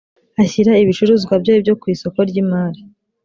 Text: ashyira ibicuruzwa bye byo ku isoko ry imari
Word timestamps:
ashyira 0.43 0.71
ibicuruzwa 0.83 1.33
bye 1.43 1.55
byo 1.63 1.73
ku 1.79 1.85
isoko 1.93 2.19
ry 2.29 2.35
imari 2.43 2.81